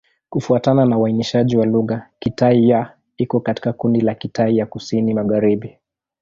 [0.29, 5.77] Kufuatana na uainishaji wa lugha, Kitai-Ya iko katika kundi la Kitai ya Kusini-Magharibi.